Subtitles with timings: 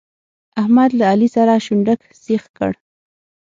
[0.61, 2.71] احمد له علي سره شونډک سيخ کړ.